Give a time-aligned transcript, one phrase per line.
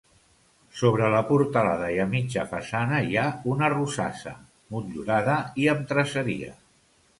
[0.77, 4.35] Sobre la portalada i a mitja façana hi ha una rosassa,
[4.79, 6.53] motllurada i amb traceria.